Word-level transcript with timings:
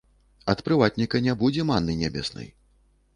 Ад 0.53 0.61
прыватніка 0.69 1.21
не 1.27 1.35
будзе 1.41 1.65
манны 1.71 1.93
нябеснай. 2.03 2.49